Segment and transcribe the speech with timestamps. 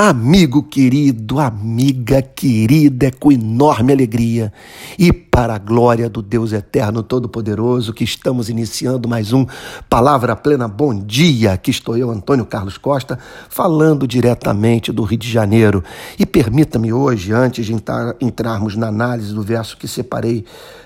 [0.00, 4.52] Amigo querido, amiga querida, é com enorme alegria
[4.96, 9.44] e para a glória do Deus Eterno Todo-Poderoso que estamos iniciando mais um
[9.90, 11.54] Palavra Plena Bom Dia.
[11.54, 15.82] Aqui estou eu, Antônio Carlos Costa, falando diretamente do Rio de Janeiro.
[16.16, 20.44] E permita-me hoje, antes de entrar, entrarmos na análise do verso que separei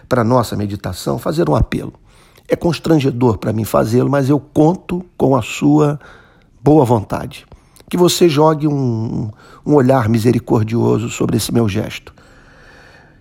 [0.09, 1.93] para nossa meditação, fazer um apelo.
[2.49, 6.01] É constrangedor para mim fazê-lo, mas eu conto com a sua
[6.63, 7.45] boa vontade
[7.93, 9.31] que você jogue um,
[9.67, 12.15] um olhar misericordioso sobre esse meu gesto.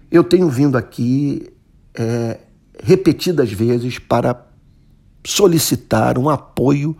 [0.09, 1.51] Eu tenho vindo aqui
[1.93, 2.39] é,
[2.81, 4.47] repetidas vezes para
[5.25, 6.95] solicitar um apoio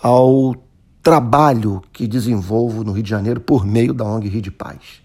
[0.00, 0.54] ao
[1.02, 5.02] trabalho que desenvolvo no Rio de Janeiro por meio da ONG Rio de Paz.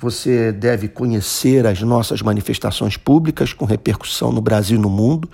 [0.00, 5.28] Você deve conhecer as nossas manifestações públicas com repercussão no Brasil e no mundo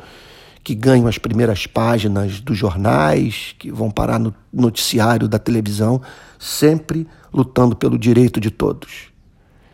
[0.62, 6.01] que ganham as primeiras páginas dos jornais, que vão parar no noticiário da televisão,
[6.38, 9.10] sempre lutando pelo direito de todos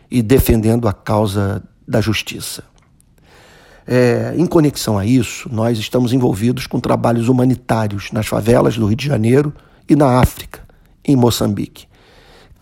[0.09, 2.63] e defendendo a causa da justiça.
[3.85, 8.97] É, em conexão a isso, nós estamos envolvidos com trabalhos humanitários nas favelas do Rio
[8.97, 9.53] de Janeiro
[9.87, 10.61] e na África,
[11.03, 11.87] em Moçambique.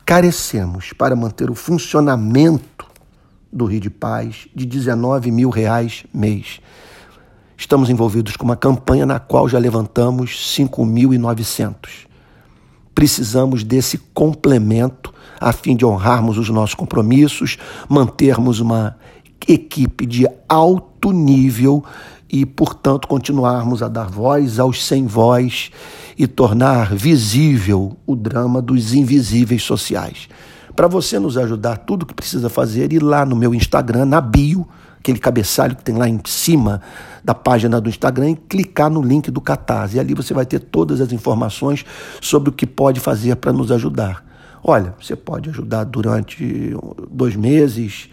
[0.05, 2.85] Carecemos, para manter o funcionamento
[3.51, 6.59] do Rio de Paz, de 19 mil reais mês
[7.57, 12.05] Estamos envolvidos com uma campanha na qual já levantamos 5.900.
[12.93, 18.97] Precisamos desse complemento a fim de honrarmos os nossos compromissos, mantermos uma
[19.47, 21.83] equipe de alto nível
[22.29, 25.71] e, portanto, continuarmos a dar voz aos sem voz
[26.17, 30.27] e tornar visível o drama dos invisíveis sociais.
[30.75, 34.19] Para você nos ajudar, tudo o que precisa fazer, ir lá no meu Instagram, na
[34.19, 34.67] bio,
[35.05, 36.81] aquele cabeçalho que tem lá em cima
[37.23, 39.97] da página do Instagram e clicar no link do Catarse.
[39.97, 41.85] E ali você vai ter todas as informações
[42.19, 44.25] sobre o que pode fazer para nos ajudar.
[44.63, 46.75] Olha, você pode ajudar durante
[47.11, 48.09] dois meses,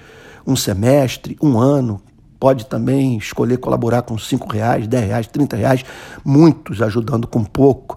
[0.46, 1.98] um semestre, um ano.
[2.42, 5.84] Pode também escolher colaborar com cinco reais, dez reais, trinta reais,
[6.24, 7.96] muitos ajudando com pouco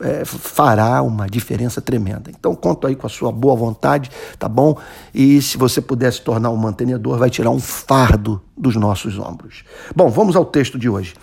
[0.00, 2.30] é, fará uma diferença tremenda.
[2.30, 4.78] Então, conto aí com a sua boa vontade, tá bom?
[5.12, 9.64] E se você puder se tornar um mantenedor, vai tirar um fardo dos nossos ombros.
[9.92, 11.14] Bom, vamos ao texto de hoje.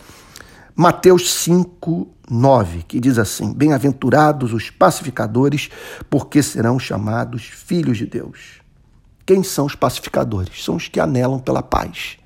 [0.76, 5.70] Mateus 5, 9, que diz assim: Bem-aventurados os pacificadores,
[6.09, 8.59] porque serão chamados filhos de Deus.
[9.26, 10.66] Quem são os pacificadores?
[10.66, 12.18] São os que anelam pela paz.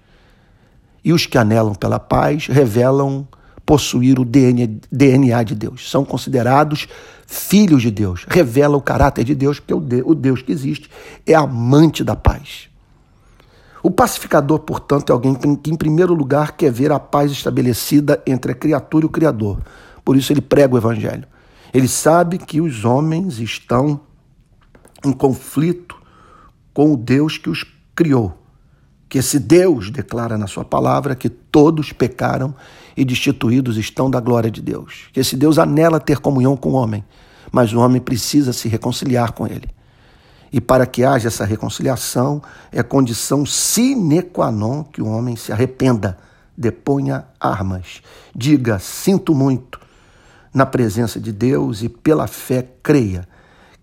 [1.03, 3.27] E os que anelam pela paz revelam
[3.65, 5.91] possuir o DNA de Deus.
[5.91, 6.87] São considerados
[7.27, 8.25] filhos de Deus.
[8.27, 9.73] Revela o caráter de Deus, porque
[10.03, 10.89] o Deus que existe
[11.25, 12.67] é amante da paz.
[13.81, 18.51] O pacificador, portanto, é alguém que, em primeiro lugar, quer ver a paz estabelecida entre
[18.51, 19.61] a criatura e o Criador.
[20.03, 21.27] Por isso ele prega o Evangelho.
[21.73, 24.01] Ele sabe que os homens estão
[25.05, 25.95] em conflito
[26.73, 27.63] com o Deus que os
[27.95, 28.35] criou
[29.09, 32.53] que esse Deus declara na sua palavra que todos pecaram
[32.95, 35.09] e destituídos estão da glória de Deus.
[35.11, 37.03] Que esse Deus anela ter comunhão com o homem,
[37.51, 39.67] mas o homem precisa se reconciliar com ele.
[40.53, 45.51] E para que haja essa reconciliação, é condição sine qua non que o homem se
[45.51, 46.17] arrependa,
[46.55, 48.01] deponha armas,
[48.35, 49.79] diga: sinto muito,
[50.53, 53.27] na presença de Deus e pela fé creia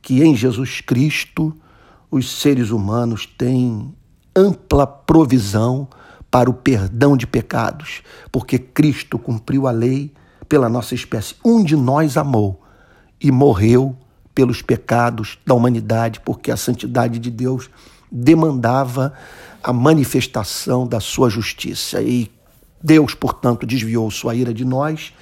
[0.02, 1.54] que em Jesus Cristo
[2.10, 3.94] os seres humanos têm
[4.36, 5.88] ampla provisão
[6.30, 10.12] para o perdão de pecados, porque Cristo cumpriu a lei
[10.48, 11.34] pela nossa espécie.
[11.44, 12.62] Um de nós amou
[13.20, 13.96] e morreu
[14.34, 17.70] pelos pecados da humanidade, porque a santidade de Deus
[18.12, 19.14] demandava
[19.62, 22.02] a manifestação da sua justiça.
[22.02, 22.30] E
[22.82, 25.14] Deus, portanto, desviou sua ira de nós,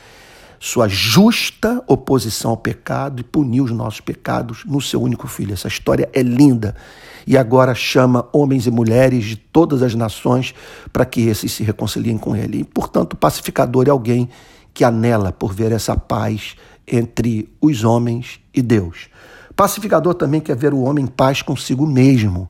[0.64, 5.52] sua justa oposição ao pecado e puniu os nossos pecados no seu único filho.
[5.52, 6.74] Essa história é linda
[7.26, 10.54] e agora chama homens e mulheres de todas as nações
[10.90, 12.60] para que esses se reconciliem com ele.
[12.60, 14.30] E, portanto, o pacificador é alguém
[14.72, 16.56] que anela por ver essa paz
[16.88, 19.10] entre os homens e Deus.
[19.54, 22.48] Pacificador também quer ver o homem em paz consigo mesmo,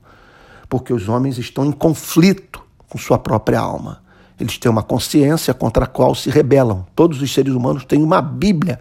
[0.69, 4.04] porque os homens estão em conflito com sua própria alma.
[4.39, 6.85] Eles têm uma consciência contra a qual se rebelam.
[6.95, 8.79] Todos os seres humanos têm uma Bíblia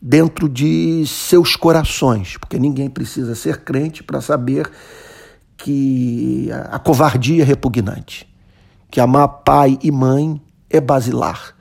[0.00, 4.70] dentro de seus corações, porque ninguém precisa ser crente para saber
[5.56, 8.26] que a covardia é repugnante,
[8.90, 10.40] que amar pai e mãe
[10.70, 11.54] é basilar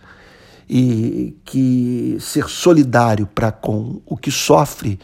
[0.70, 5.00] e que ser solidário para com o que sofre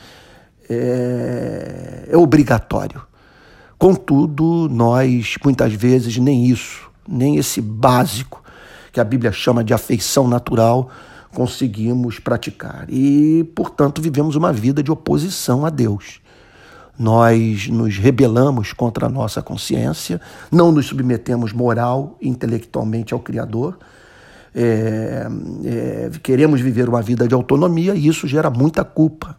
[0.70, 3.02] é, é obrigatório.
[3.78, 8.44] Contudo, nós muitas vezes nem isso, nem esse básico
[8.92, 10.90] que a Bíblia chama de afeição natural,
[11.34, 12.86] conseguimos praticar.
[12.90, 16.22] E, portanto, vivemos uma vida de oposição a Deus.
[16.98, 23.78] nós nos rebelamos contra a nossa consciência, não nos submetemos moral e intelectualmente ao Criador,
[24.58, 25.28] é,
[25.66, 29.38] é, queremos viver uma vida de autonomia e isso gera muita culpa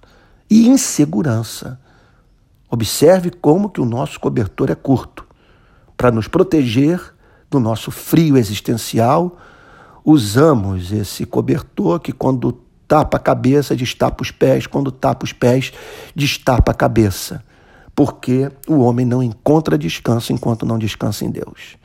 [0.51, 1.81] e insegurança.
[2.69, 5.25] Observe como que o nosso cobertor é curto.
[5.97, 7.01] Para nos proteger
[7.51, 9.37] do nosso frio existencial,
[10.05, 12.53] usamos esse cobertor que quando
[12.87, 15.73] tapa a cabeça, destapa os pés, quando tapa os pés,
[16.15, 17.43] destapa a cabeça.
[17.95, 21.77] Porque o homem não encontra descanso enquanto não descansa em Deus.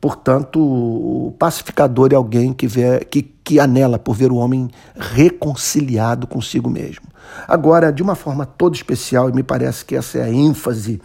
[0.00, 6.26] Portanto, o pacificador é alguém que, vê, que, que anela por ver o homem reconciliado
[6.26, 7.06] consigo mesmo.
[7.48, 11.00] Agora, de uma forma toda especial, e me parece que essa é a ênfase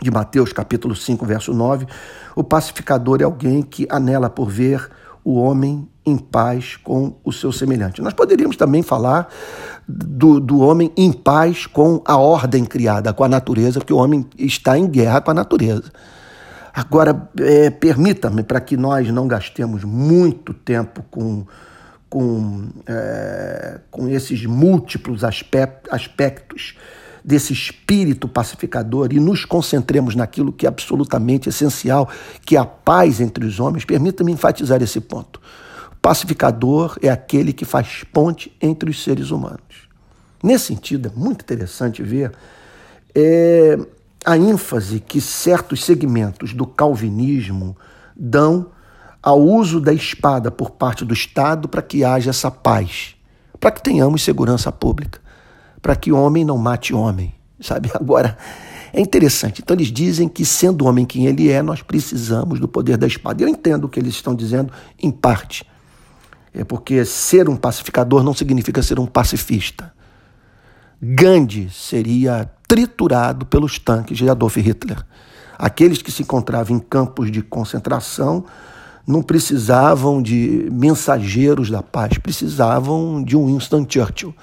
[0.00, 1.86] de Mateus capítulo 5, verso 9,
[2.34, 4.90] o pacificador é alguém que anela por ver
[5.24, 8.00] o homem em paz com o seu semelhante.
[8.00, 9.28] Nós poderíamos também falar
[9.88, 14.24] do, do homem em paz com a ordem criada, com a natureza, porque o homem
[14.38, 15.90] está em guerra com a natureza.
[16.72, 21.44] Agora, é, permita-me, para que nós não gastemos muito tempo com,
[22.08, 26.76] com, é, com esses múltiplos aspectos
[27.26, 32.08] desse espírito pacificador e nos concentremos naquilo que é absolutamente essencial,
[32.44, 35.40] que é a paz entre os homens, permita-me enfatizar esse ponto.
[35.92, 39.88] O pacificador é aquele que faz ponte entre os seres humanos.
[40.40, 42.30] Nesse sentido, é muito interessante ver
[43.12, 43.76] é,
[44.24, 47.76] a ênfase que certos segmentos do calvinismo
[48.14, 48.68] dão
[49.20, 53.16] ao uso da espada por parte do Estado para que haja essa paz,
[53.58, 55.25] para que tenhamos segurança pública,
[55.80, 57.90] para que homem não mate homem, sabe?
[57.94, 58.36] Agora,
[58.92, 59.60] é interessante.
[59.62, 63.42] Então, eles dizem que, sendo homem quem ele é, nós precisamos do poder da espada.
[63.42, 65.64] Eu entendo o que eles estão dizendo, em parte.
[66.54, 69.92] É porque ser um pacificador não significa ser um pacifista.
[71.00, 75.04] Gandhi seria triturado pelos tanques de Adolf Hitler.
[75.58, 78.44] Aqueles que se encontravam em campos de concentração
[79.06, 84.34] não precisavam de mensageiros da paz, precisavam de um Winston Churchill,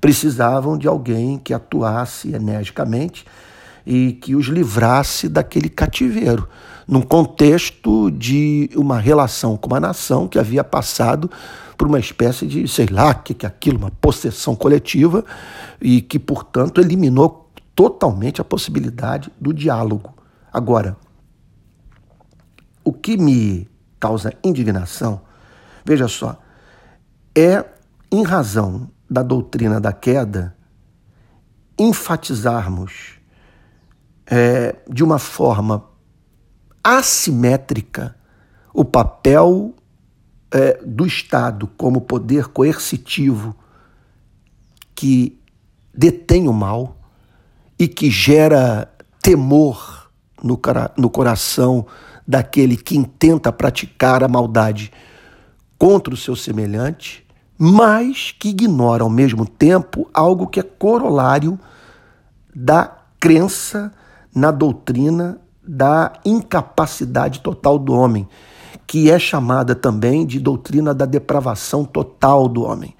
[0.00, 3.24] precisavam de alguém que atuasse energicamente
[3.84, 6.48] e que os livrasse daquele cativeiro,
[6.86, 11.30] num contexto de uma relação com uma nação que havia passado
[11.76, 15.24] por uma espécie de, sei lá, que que é aquilo, uma possessão coletiva
[15.80, 20.14] e que, portanto, eliminou totalmente a possibilidade do diálogo.
[20.52, 20.96] Agora,
[22.82, 23.68] o que me
[24.00, 25.20] causa indignação,
[25.84, 26.38] veja só,
[27.34, 27.64] é
[28.10, 30.56] em razão da doutrina da queda
[31.78, 33.18] enfatizarmos
[34.26, 35.84] é, de uma forma
[36.82, 38.16] assimétrica
[38.72, 39.74] o papel
[40.50, 43.54] é, do Estado como poder coercitivo
[44.94, 45.40] que
[45.92, 46.96] detém o mal
[47.78, 50.10] e que gera temor
[50.42, 50.60] no,
[50.96, 51.86] no coração
[52.26, 54.92] daquele que intenta praticar a maldade
[55.78, 57.25] contra o seu semelhante,
[57.58, 61.58] mas que ignora ao mesmo tempo algo que é corolário
[62.54, 63.92] da crença
[64.34, 68.28] na doutrina da incapacidade total do homem,
[68.86, 72.94] que é chamada também de doutrina da depravação total do homem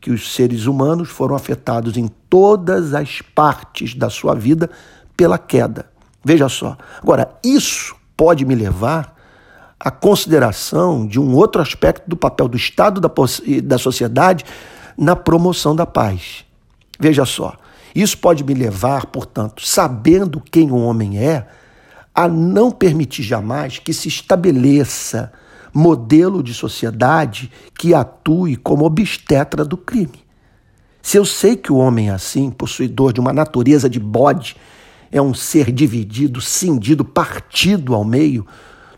[0.00, 4.70] que os seres humanos foram afetados em todas as partes da sua vida
[5.16, 5.90] pela queda.
[6.24, 6.76] Veja só.
[7.02, 9.14] Agora, isso pode me levar
[9.80, 13.00] à consideração de um outro aspecto do papel do Estado
[13.44, 14.44] e da sociedade
[14.96, 16.44] na promoção da paz.
[16.98, 17.56] Veja só.
[17.94, 21.46] Isso pode me levar, portanto, sabendo quem o homem é,
[22.14, 25.32] a não permitir jamais que se estabeleça
[25.72, 30.24] modelo de sociedade que atue como obstetra do crime.
[31.00, 34.56] Se eu sei que o homem é assim, possuidor de uma natureza de bode,
[35.10, 38.46] é um ser dividido, cindido, partido ao meio,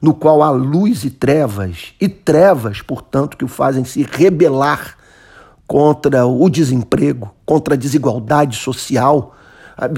[0.02, 4.96] no qual há luz e trevas, e trevas, portanto, que o fazem se rebelar
[5.64, 9.34] contra o desemprego, contra a desigualdade social,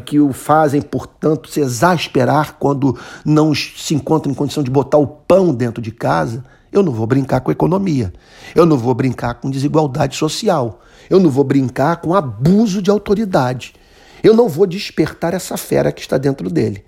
[0.04, 5.06] que o fazem, portanto, se exasperar quando não se encontra em condição de botar o
[5.06, 6.44] pão dentro de casa.
[6.70, 8.12] Eu não vou brincar com economia.
[8.54, 10.80] Eu não vou brincar com desigualdade social.
[11.08, 13.74] Eu não vou brincar com abuso de autoridade.
[14.22, 16.84] Eu não vou despertar essa fera que está dentro dele.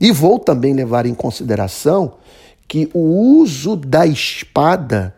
[0.00, 2.14] E vou também levar em consideração
[2.68, 5.16] que o uso da espada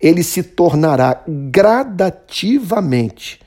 [0.00, 3.40] ele se tornará gradativamente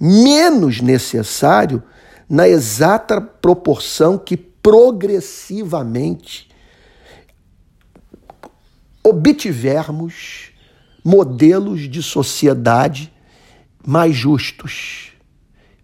[0.00, 1.82] menos necessário
[2.28, 6.48] na exata proporção que progressivamente
[9.02, 10.52] obtivermos
[11.04, 13.12] modelos de sociedade
[13.86, 15.12] mais justos,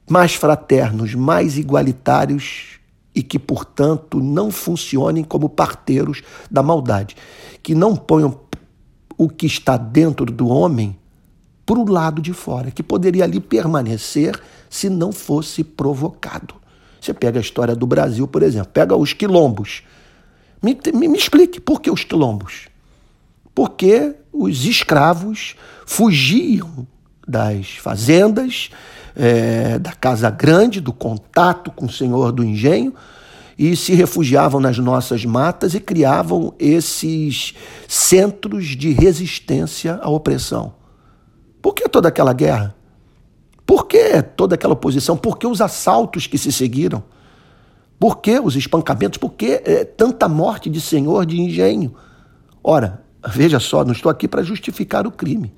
[0.09, 2.81] mais fraternos, mais igualitários
[3.15, 7.17] e que, portanto, não funcionem como parteiros da maldade,
[7.63, 8.41] que não ponham
[9.17, 10.99] o que está dentro do homem
[11.65, 16.55] para o lado de fora, que poderia ali permanecer se não fosse provocado.
[17.01, 19.83] Você pega a história do Brasil, por exemplo, pega os quilombos.
[20.63, 22.69] Me, me, me explique por que os quilombos?
[23.55, 25.55] Porque os escravos
[25.87, 26.87] fugiam
[27.27, 28.71] das fazendas,
[29.17, 32.95] é, da casa grande, do contato com o senhor do engenho,
[33.57, 37.55] e se refugiavam nas nossas matas e criavam esses
[37.87, 40.75] centros de resistência à opressão.
[41.63, 42.75] Por que toda aquela guerra?
[43.65, 45.17] Por que toda aquela oposição?
[45.17, 47.03] Por que os assaltos que se seguiram?
[47.99, 49.19] Por que os espancamentos?
[49.19, 51.95] Por que é, tanta morte de senhor de engenho?
[52.63, 55.55] Ora, veja só, não estou aqui para justificar o crime.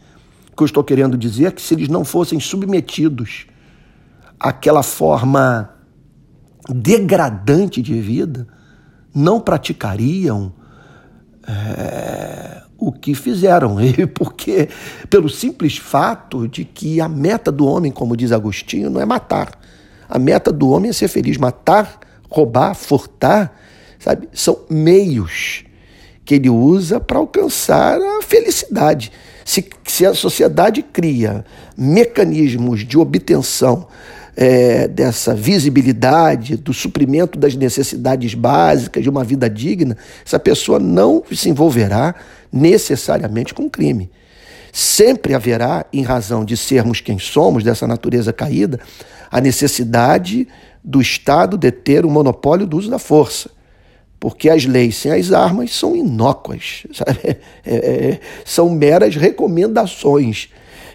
[0.57, 3.47] Que eu estou querendo dizer é que se eles não fossem submetidos
[4.41, 5.71] àquela forma
[6.69, 8.47] degradante de vida,
[9.15, 10.53] não praticariam
[11.47, 13.77] é, o que fizeram.
[13.81, 14.69] E porque,
[15.09, 19.53] pelo simples fato de que a meta do homem, como diz Agostinho, não é matar.
[20.09, 21.37] A meta do homem é ser feliz.
[21.37, 21.99] Matar,
[22.29, 23.55] roubar, furtar,
[23.99, 24.29] sabe?
[24.33, 25.65] São meios
[26.25, 29.13] que ele usa para alcançar a felicidade.
[29.45, 31.43] Se, se a sociedade cria
[31.75, 33.89] mecanismos de obtenção
[34.37, 41.23] é, dessa visibilidade, do suprimento das necessidades básicas de uma vida digna, essa pessoa não
[41.33, 42.15] se envolverá
[42.53, 44.11] necessariamente com crime.
[44.71, 48.79] Sempre haverá, em razão de sermos quem somos, dessa natureza caída,
[49.31, 50.47] a necessidade
[50.85, 53.56] do Estado deter o monopólio do uso da força
[54.19, 56.87] porque as leis sem as armas são inócuas,
[57.65, 60.49] é, é, são meras recomendações.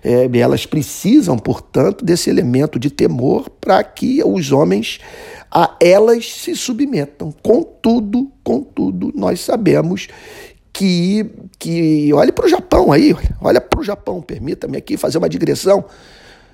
[0.04, 5.00] É, elas precisam, portanto, desse elemento de temor para que os homens
[5.52, 7.32] a elas se submetam.
[7.44, 10.08] Contudo, contudo, nós sabemos
[10.74, 15.18] que, que olhe para o Japão aí, olha, olha para o Japão, permita-me aqui fazer
[15.18, 15.86] uma digressão.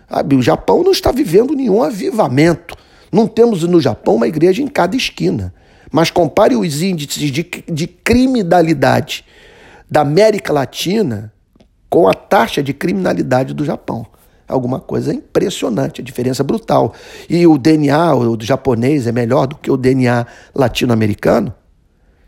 [0.09, 2.75] Sabe, o Japão não está vivendo nenhum avivamento.
[3.11, 5.53] Não temos no Japão uma igreja em cada esquina.
[5.91, 9.25] Mas compare os índices de, de criminalidade
[9.89, 11.33] da América Latina
[11.89, 14.05] com a taxa de criminalidade do Japão.
[14.47, 16.93] Alguma coisa impressionante, a diferença brutal.
[17.29, 20.25] E o DNA o japonês é melhor do que o DNA
[20.55, 21.53] latino-americano?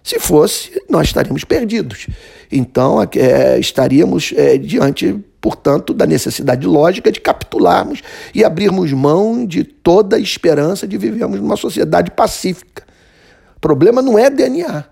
[0.03, 2.07] Se fosse, nós estaríamos perdidos.
[2.51, 8.01] Então, é, estaríamos é, diante, portanto, da necessidade lógica de capitularmos
[8.33, 12.88] e abrirmos mão de toda a esperança de vivermos numa sociedade pacífica
[13.59, 14.85] o problema não é DNA.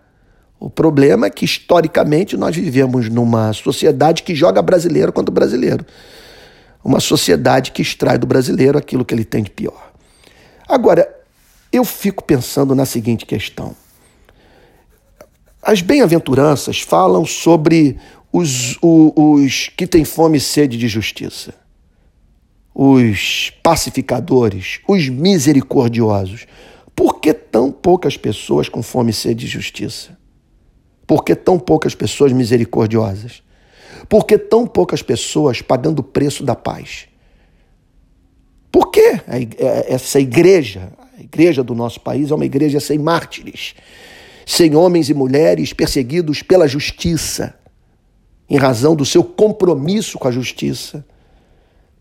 [0.60, 5.86] O problema é que, historicamente, nós vivemos numa sociedade que joga brasileiro contra brasileiro.
[6.84, 9.94] Uma sociedade que extrai do brasileiro aquilo que ele tem de pior.
[10.68, 11.08] Agora,
[11.72, 13.74] eu fico pensando na seguinte questão.
[15.62, 17.98] As bem-aventuranças falam sobre
[18.34, 21.54] os, os, os que têm fome e sede de justiça,
[22.76, 26.46] os pacificadores, os misericordiosos.
[26.98, 30.18] Por que tão poucas pessoas com fome e sede de justiça?
[31.06, 33.44] Por que tão poucas pessoas misericordiosas?
[34.10, 37.08] Por que tão poucas pessoas pagando o preço da paz?
[38.72, 43.76] Por que é, essa igreja, a igreja do nosso país, é uma igreja sem mártires,
[44.44, 47.54] sem homens e mulheres perseguidos pela justiça,
[48.50, 51.06] em razão do seu compromisso com a justiça?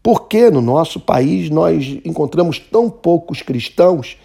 [0.02, 4.16] Por que no nosso país nós encontramos tão poucos cristãos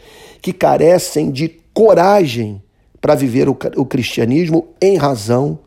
[0.42, 2.62] que carecem de coragem
[3.00, 5.60] para viver o, o cristianismo em razão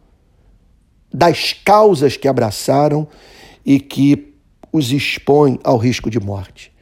[1.13, 3.07] das causas que abraçaram
[3.65, 4.35] e que
[4.73, 6.73] os expõem ao risco de morte.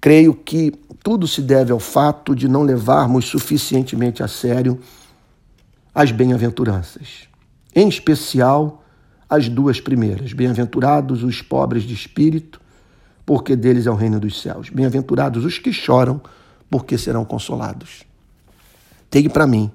[0.00, 0.72] Creio que
[1.02, 4.78] tudo se deve ao fato de não levarmos suficientemente a sério
[5.94, 7.28] as bem-aventuranças,
[7.74, 8.84] em especial
[9.28, 10.32] as duas primeiras.
[10.32, 12.60] Bem-aventurados os pobres de espírito,
[13.26, 14.68] porque deles é o reino dos céus.
[14.68, 16.20] Bem-aventurados os que choram,
[16.70, 18.04] porque serão consolados.
[19.10, 19.70] Tem para mim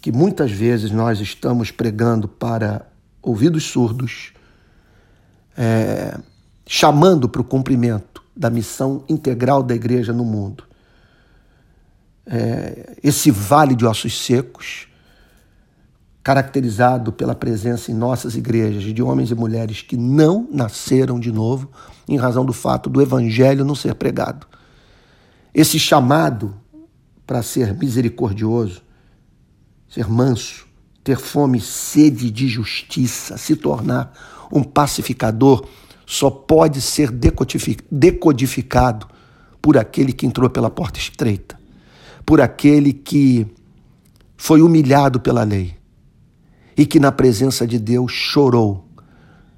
[0.00, 2.86] que muitas vezes nós estamos pregando para
[3.22, 4.32] ouvidos surdos,
[5.56, 6.18] é,
[6.66, 10.64] chamando para o cumprimento da missão integral da igreja no mundo.
[12.26, 14.88] É, esse vale de ossos secos,
[16.22, 21.70] caracterizado pela presença em nossas igrejas de homens e mulheres que não nasceram de novo,
[22.08, 24.46] em razão do fato do evangelho não ser pregado.
[25.54, 26.54] Esse chamado
[27.26, 28.82] para ser misericordioso,
[29.88, 30.66] ser manso,
[31.04, 34.12] ter fome e sede de justiça, se tornar
[34.50, 35.66] um pacificador,
[36.06, 37.10] só pode ser
[37.90, 39.06] decodificado
[39.60, 41.58] por aquele que entrou pela porta estreita,
[42.26, 43.46] por aquele que
[44.36, 45.76] foi humilhado pela lei
[46.76, 48.86] e que na presença de Deus chorou,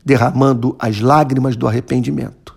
[0.05, 2.54] derramando as lágrimas do arrependimento,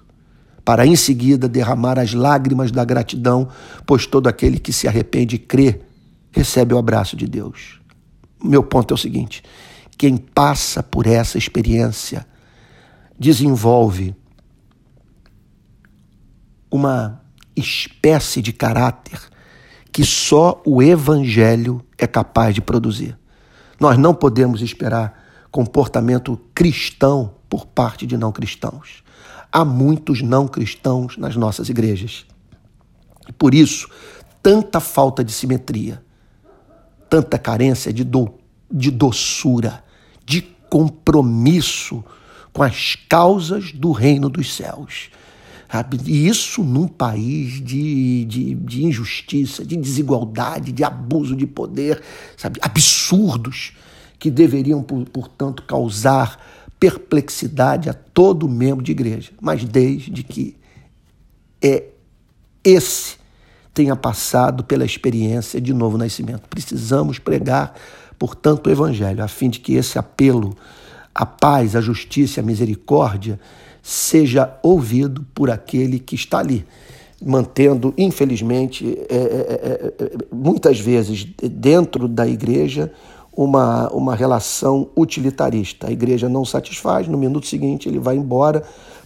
[0.67, 3.47] para em seguida derramar as lágrimas da gratidão,
[3.85, 5.79] pois todo aquele que se arrepende e crê
[6.29, 7.79] recebe o abraço de Deus.
[8.43, 9.41] Meu ponto é o seguinte:
[9.97, 12.27] quem passa por essa experiência
[13.17, 14.13] desenvolve
[16.69, 17.21] uma
[17.55, 19.21] espécie de caráter
[19.89, 23.17] que só o Evangelho é capaz de produzir.
[23.79, 29.06] Nós não podemos esperar comportamento cristão por parte de não cristãos.
[29.51, 32.25] Há muitos não cristãos nas nossas igrejas.
[33.37, 33.89] Por isso,
[34.41, 36.01] tanta falta de simetria,
[37.09, 38.29] tanta carência de, do,
[38.71, 39.83] de doçura,
[40.25, 42.03] de compromisso
[42.53, 45.09] com as causas do reino dos céus.
[46.05, 52.01] E isso num país de, de, de, injustiça, de desigualdade, de abuso de poder,
[52.37, 52.59] sabe?
[52.61, 53.73] absurdos,
[54.17, 56.41] que deveriam, portanto, causar
[56.79, 59.31] perplexidade a todo membro de igreja.
[59.41, 60.55] Mas desde que
[61.61, 61.85] é
[62.63, 63.17] esse
[63.73, 66.47] tenha passado pela experiência de novo nascimento.
[66.49, 67.75] Precisamos pregar,
[68.17, 70.55] portanto, o Evangelho, a fim de que esse apelo
[71.13, 73.39] à paz, à justiça, à misericórdia
[73.83, 76.65] seja ouvido por aquele que está ali,
[77.23, 82.91] mantendo, infelizmente, é, é, é, muitas vezes dentro da igreja,
[83.37, 85.87] uma, uma relação utilitarista.
[85.87, 88.63] A igreja não satisfaz, no minuto seguinte ele vai embora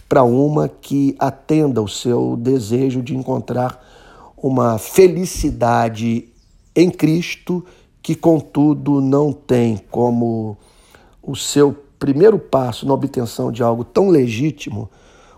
[0.08, 3.78] para uma que atenda o seu desejo de encontrar
[4.36, 6.28] uma felicidade
[6.74, 7.62] em Cristo,
[8.02, 10.56] que, contudo, não tem como
[11.22, 14.90] o seu primeiro passo na obtenção de algo tão legítimo,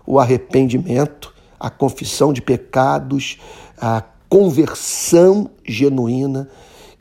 [0.07, 3.37] o arrependimento, a confissão de pecados,
[3.77, 6.49] a conversão genuína,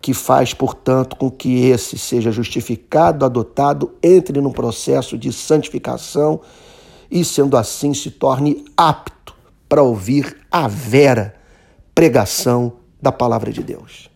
[0.05, 6.43] que faz, portanto, com que esse seja justificado, adotado, entre num processo de santificação
[7.11, 9.35] e, sendo assim, se torne apto
[9.67, 11.35] para ouvir a vera
[11.95, 14.11] pregação da palavra de Deus.